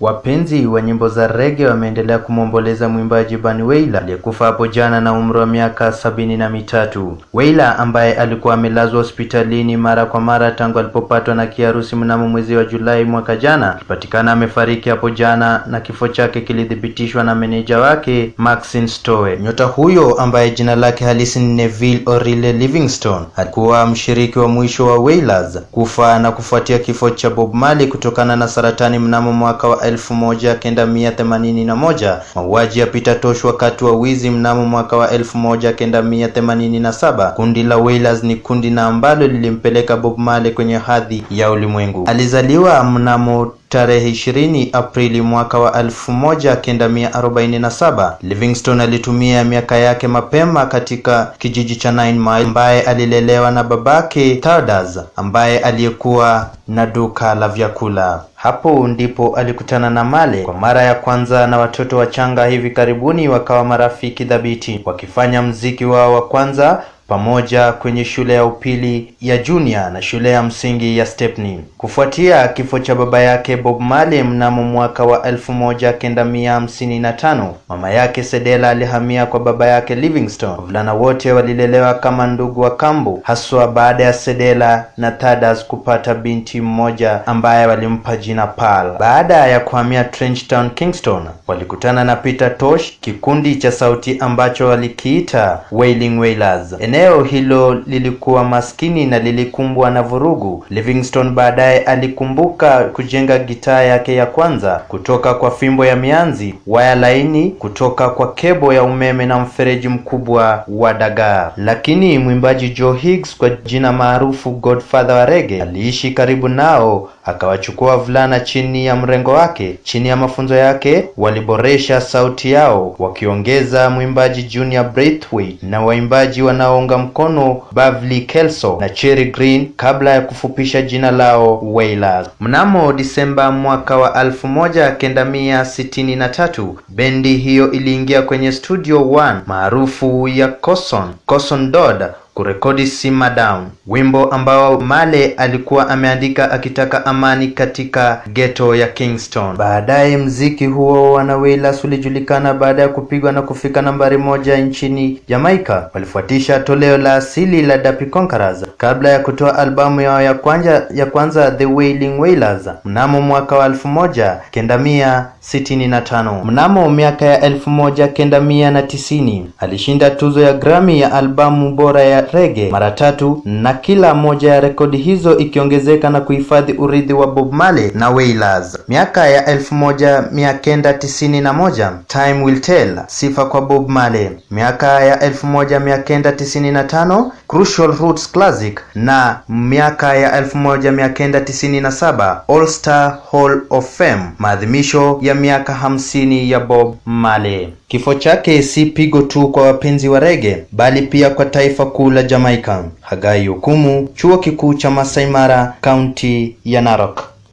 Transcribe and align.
Wapenzi 0.00 0.66
wa 0.66 0.82
nyimbo 0.82 1.08
za 1.08 1.26
rege 1.26 1.66
wameendelea 1.66 2.18
kumwomboleza 2.18 2.88
mwimbaji 2.88 3.36
Bunny 3.36 3.62
Wailer 3.62 4.02
aliyekufa 4.02 4.44
hapo 4.46 4.66
jana 4.66 5.00
na 5.00 5.12
umri 5.12 5.38
wa 5.38 5.46
miaka 5.46 5.92
sabini 5.92 6.36
na 6.36 6.50
mitatu. 6.50 7.18
Wailer 7.32 7.74
ambaye 7.78 8.14
alikuwa 8.14 8.54
amelazwa 8.54 8.98
hospitalini 8.98 9.76
mara 9.76 10.06
kwa 10.06 10.20
mara 10.20 10.50
tangu 10.50 10.78
alipopatwa 10.78 11.34
na 11.34 11.46
kiharusi 11.46 11.96
mnamo 11.96 12.28
mwezi 12.28 12.56
wa 12.56 12.64
Julai 12.64 13.04
mwaka 13.04 13.36
jana, 13.36 13.74
akipatikana 13.76 14.32
amefariki 14.32 14.88
hapo 14.88 15.10
jana 15.10 15.62
na 15.66 15.80
kifo 15.80 16.08
chake 16.08 16.40
kilithibitishwa 16.40 17.24
na 17.24 17.34
meneja 17.34 17.78
wake 17.78 18.32
Maxine 18.36 18.88
Stowe. 18.88 19.38
Nyota 19.38 19.64
huyo 19.64 20.14
ambaye 20.20 20.50
jina 20.50 20.74
lake 20.76 21.04
halisi 21.04 21.40
ni 21.40 21.54
Neville 21.54 22.02
Orile 22.06 22.52
Livingstone 22.52 23.26
alikuwa 23.36 23.86
mshiriki 23.86 24.38
wa 24.38 24.48
mwisho 24.48 24.86
wa 24.86 24.98
Wailers 24.98 25.58
kufa 25.72 26.18
na 26.18 26.32
kufuatia 26.32 26.78
kifo 26.78 27.10
cha 27.10 27.30
Bob 27.30 27.54
Marley 27.54 27.86
kutokana 27.86 28.36
na 28.36 28.48
saratani 28.48 28.98
mnamo 28.98 29.32
mwaka 29.32 29.68
wa 29.68 29.83
elfu 29.84 30.14
moja 30.14 30.54
kenda 30.54 30.86
mia 30.86 31.12
themanini 31.12 31.64
na 31.64 31.76
moja, 31.76 32.18
mauaji 32.34 32.80
ya 32.80 32.86
Peter 32.86 33.20
Tosh 33.20 33.44
wakati 33.44 33.84
wa 33.84 33.92
wizi 33.96 34.30
mnamo 34.30 34.64
mwaka 34.66 34.96
wa 34.96 35.10
elfu 35.10 35.38
moja 35.38 35.72
kenda 35.72 36.02
mia 36.02 36.28
themanini 36.28 36.80
na 36.80 36.92
saba. 36.92 37.30
Kundi 37.30 37.62
la 37.62 37.76
Wailers 37.76 38.22
ni 38.22 38.36
kundi 38.36 38.70
na 38.70 38.86
ambalo 38.86 39.26
lilimpeleka 39.26 39.96
Bob 39.96 40.18
Marley 40.18 40.52
kwenye 40.52 40.76
hadhi 40.78 41.24
ya 41.30 41.50
ulimwengu. 41.50 42.04
Alizaliwa 42.06 42.84
mnamo 42.84 43.52
tarehe 43.74 44.10
20 44.10 44.68
Aprili 44.72 45.20
mwaka 45.22 45.58
wa 45.58 45.70
1947. 45.82 48.12
Livingstone 48.22 48.82
alitumia 48.82 49.44
miaka 49.44 49.76
yake 49.76 50.08
mapema 50.08 50.66
katika 50.66 51.32
kijiji 51.38 51.76
cha 51.76 51.92
Nine 51.92 52.12
Mile 52.12 52.44
ambaye 52.44 52.82
alilelewa 52.82 53.50
na 53.50 53.64
babake 53.64 54.36
Thaddeus 54.36 55.00
ambaye 55.16 55.58
aliyekuwa 55.58 56.50
na 56.68 56.86
duka 56.86 57.34
la 57.34 57.48
vyakula. 57.48 58.24
Hapo 58.34 58.88
ndipo 58.88 59.36
alikutana 59.36 59.90
na 59.90 60.04
Male 60.04 60.42
kwa 60.42 60.54
mara 60.54 60.82
ya 60.82 60.94
kwanza 60.94 61.46
na 61.46 61.58
watoto 61.58 61.96
wachanga 61.96 62.46
hivi 62.46 62.70
karibuni 62.70 63.28
wakawa 63.28 63.64
marafiki 63.64 64.24
thabiti 64.24 64.80
wakifanya 64.84 65.42
mziki 65.42 65.84
wao 65.84 66.14
wa 66.14 66.28
kwanza 66.28 66.82
pamoja 67.08 67.72
kwenye 67.72 68.04
shule 68.04 68.34
ya 68.34 68.44
upili 68.44 69.14
ya 69.20 69.36
Junior 69.38 69.90
na 69.90 70.02
shule 70.02 70.30
ya 70.30 70.42
msingi 70.42 70.98
ya 70.98 71.06
Stepney. 71.06 71.60
Kufuatia 71.78 72.48
kifo 72.48 72.78
cha 72.78 72.94
baba 72.94 73.20
yake 73.20 73.56
Bob 73.56 73.80
Marley 73.80 74.22
mnamo 74.22 74.62
mwaka 74.62 75.04
wa 75.04 75.22
elfu 75.22 75.52
moja 75.52 75.92
kenda 75.92 76.24
mia 76.24 76.52
hamsini 76.52 76.98
na 76.98 77.12
tano, 77.12 77.54
mama 77.68 77.90
yake 77.90 78.22
Sedela 78.22 78.70
alihamia 78.70 79.26
kwa 79.26 79.40
baba 79.40 79.66
yake 79.66 79.94
Livingstone. 79.94 80.52
Wavulana 80.52 80.94
wote 80.94 81.32
walilelewa 81.32 81.94
kama 81.94 82.26
ndugu 82.26 82.60
wa 82.60 82.76
kambo, 82.76 83.20
haswa 83.22 83.68
baada 83.68 84.04
ya 84.04 84.12
Sedela 84.12 84.84
na 84.96 85.10
Thaddeus 85.10 85.66
kupata 85.66 86.14
binti 86.14 86.60
mmoja 86.60 87.26
ambaye 87.26 87.66
walimpa 87.66 88.16
jina 88.16 88.46
Pearl. 88.46 88.96
Baada 88.98 89.34
ya 89.46 89.60
kuhamia 89.60 90.04
Trenchtown, 90.04 90.70
Kingston, 90.70 91.22
walikutana 91.46 92.04
na 92.04 92.16
Peter 92.16 92.58
Tosh, 92.58 92.92
kikundi 93.00 93.56
cha 93.56 93.72
sauti 93.72 94.16
ambacho 94.20 94.66
walikiita 94.68 95.60
Wailing 95.72 96.18
Wailers. 96.18 96.74
Eneo 96.80 97.03
hilo 97.22 97.74
lilikuwa 97.86 98.44
maskini 98.44 99.06
na 99.06 99.18
lilikumbwa 99.18 99.90
na 99.90 100.02
vurugu. 100.02 100.64
Livingstone 100.70 101.30
baadaye 101.30 101.78
alikumbuka 101.78 102.84
kujenga 102.84 103.38
gitaa 103.38 103.80
yake 103.82 104.14
ya 104.14 104.26
kwanza 104.26 104.80
kutoka 104.88 105.34
kwa 105.34 105.50
fimbo 105.50 105.86
ya 105.86 105.96
mianzi, 105.96 106.54
waya 106.66 106.94
laini 106.94 107.50
kutoka 107.50 108.08
kwa 108.08 108.32
kebo 108.34 108.72
ya 108.72 108.82
umeme 108.82 109.26
na 109.26 109.38
mfereji 109.38 109.88
mkubwa 109.88 110.64
wa 110.68 110.94
dagaa. 110.94 111.52
Lakini 111.56 112.18
mwimbaji 112.18 112.68
Joe 112.70 112.98
Higgs 112.98 113.36
kwa 113.36 113.50
jina 113.50 113.92
maarufu 113.92 114.50
Godfather 114.50 115.16
wa 115.16 115.26
Reggae 115.26 115.62
aliishi 115.62 116.10
karibu 116.10 116.48
nao 116.48 117.08
akawachukua 117.24 117.90
wavulana 117.90 118.40
chini 118.40 118.86
ya 118.86 118.96
mrengo 118.96 119.30
wake. 119.32 119.74
Chini 119.82 120.08
ya 120.08 120.16
mafunzo 120.16 120.54
yake 120.54 121.04
waliboresha 121.16 122.00
sauti 122.00 122.52
yao, 122.52 122.94
wakiongeza 122.98 123.90
mwimbaji 123.90 124.42
Junior 124.42 124.84
Braithwaite 124.92 125.66
na 125.66 125.80
waimbaji 125.80 126.42
wanaounga 126.84 126.98
mkono 126.98 127.62
Beverly 127.72 128.20
Kelso 128.20 128.76
na 128.80 128.88
Cherry 128.88 129.24
Green 129.24 129.72
kabla 129.76 130.10
ya 130.10 130.20
kufupisha 130.20 130.82
jina 130.82 131.10
lao 131.10 131.60
Wailers. 131.62 132.28
Mnamo 132.40 132.92
Disemba 132.92 133.50
mwaka 133.52 133.96
wa 133.96 134.20
elfu 134.22 134.48
moja 134.48 134.90
kenda 134.90 135.24
mia 135.24 135.64
sitini 135.64 136.16
na 136.16 136.28
tatu 136.28 136.78
bendi 136.88 137.36
hiyo 137.36 137.72
iliingia 137.72 138.22
kwenye 138.22 138.52
studio 138.52 139.10
One 139.12 139.40
maarufu 139.46 140.28
ya 140.28 140.48
Coson 140.48 141.08
Coson 141.26 141.72
Dodd 141.72 142.02
kurekodi 142.34 142.86
Simmer 142.86 143.34
Down, 143.34 143.64
wimbo 143.86 144.24
ambao 144.24 144.80
Male 144.80 145.34
alikuwa 145.36 145.88
ameandika 145.88 146.50
akitaka 146.50 147.06
amani 147.06 147.48
katika 147.48 148.22
ghetto 148.32 148.74
ya 148.74 148.86
Kingston. 148.86 149.56
Baadaye 149.56 150.16
mziki 150.16 150.66
huo 150.66 151.12
wa 151.12 151.24
Wailers 151.36 151.84
ulijulikana 151.84 152.54
baada 152.54 152.82
ya 152.82 152.88
kupigwa 152.88 153.32
na 153.32 153.42
kufika 153.42 153.82
nambari 153.82 154.16
moja 154.16 154.56
nchini 154.56 155.20
Jamaica. 155.28 155.82
Walifuatisha 155.94 156.60
toleo 156.60 156.98
la 156.98 157.14
asili 157.14 157.62
la 157.62 157.78
Dappy 157.78 158.06
Conquerors 158.06 158.64
kabla 158.78 159.08
ya 159.08 159.18
kutoa 159.18 159.58
albamu 159.58 160.00
yao 160.00 160.22
ya 160.22 160.34
kwanza 160.34 160.86
ya 160.94 161.06
kwanza 161.06 161.50
The 161.50 161.66
Wailing 161.66 162.18
Wailers 162.20 162.68
mnamo 162.84 163.20
mwaka 163.20 163.56
wa 163.56 163.66
elfu 163.66 163.88
moja 163.88 164.36
kenda 164.50 164.78
mia 164.78 165.26
sitini 165.40 165.86
na 165.88 166.00
tano. 166.00 166.44
Mnamo 166.44 166.90
miaka 166.90 167.24
ya 167.26 167.40
elfu 167.40 167.70
moja 167.70 168.08
kenda 168.08 168.40
mia 168.40 168.70
na 168.70 168.82
tisini 168.82 169.50
alishinda 169.58 170.10
tuzo 170.10 170.40
ya 170.40 170.52
Grammy 170.52 171.00
ya 171.00 171.12
albamu 171.12 171.74
bora 171.74 172.02
ya 172.02 172.23
rege 172.32 172.70
mara 172.70 172.90
tatu, 172.90 173.42
na 173.44 173.72
kila 173.74 174.14
moja 174.14 174.54
ya 174.54 174.60
rekodi 174.60 174.96
hizo 174.98 175.38
ikiongezeka 175.38 176.10
na 176.10 176.20
kuhifadhi 176.20 176.72
urithi 176.72 177.12
wa 177.12 177.26
Bob 177.26 177.52
Marley 177.52 177.90
na 177.94 178.10
Wailers. 178.10 178.78
Miaka 178.88 179.26
ya 179.26 179.46
elfu 179.46 179.74
moja 179.74 180.24
mia 180.32 180.54
kenda 180.54 180.92
tisini 180.92 181.40
na 181.40 181.52
moja 181.52 181.92
Time 182.08 182.42
Will 182.44 182.60
Tell, 182.60 182.98
sifa 183.06 183.44
kwa 183.44 183.60
Bob 183.60 183.88
Marley. 183.88 184.30
Miaka 184.50 185.00
ya 185.00 185.20
elfu 185.20 185.46
moja 185.46 185.80
mia 185.80 185.98
kenda 185.98 186.32
tisini 186.32 186.70
na 186.72 186.84
tano 186.84 187.32
Crucial 187.48 187.92
Roots 188.00 188.32
Classic, 188.32 188.80
na 188.94 189.38
miaka 189.48 190.14
ya 190.14 190.32
elfu 190.38 190.58
moja 190.58 190.92
mia 190.92 191.08
kenda 191.08 191.40
tisini 191.40 191.80
na 191.80 191.92
saba 191.92 192.42
All 192.48 192.66
Star 192.66 193.18
Hall 193.32 193.60
of 193.70 193.96
Fame, 193.98 194.22
maadhimisho 194.38 195.18
ya 195.22 195.34
miaka 195.34 195.74
hamsini 195.74 196.50
ya 196.50 196.60
Bob 196.60 196.96
Marley. 197.06 197.74
Kifo 197.94 198.14
chake 198.14 198.62
si 198.62 198.86
pigo 198.86 199.22
tu 199.22 199.48
kwa 199.48 199.62
wapenzi 199.62 200.08
wa 200.08 200.20
rege 200.20 200.64
bali 200.72 201.02
pia 201.02 201.30
kwa 201.30 201.44
taifa 201.44 201.86
kuu 201.86 202.10
la 202.10 202.22
Jamaika. 202.22 202.84
Hagai 203.00 203.46
Hukumu, 203.46 204.08
Chuo 204.14 204.38
Kikuu 204.38 204.74
cha 204.74 204.90
Masai 204.90 205.26
Mara, 205.26 205.74
kaunti 205.80 206.56
ya 206.64 206.80
Narok. 206.80 207.33